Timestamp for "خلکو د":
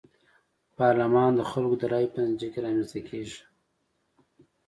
1.51-1.83